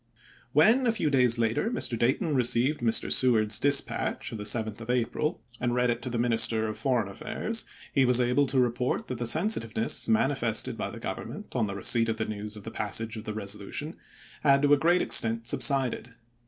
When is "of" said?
4.31-4.39, 4.81-4.89, 6.67-6.77, 12.09-12.17, 12.57-12.63, 13.15-13.25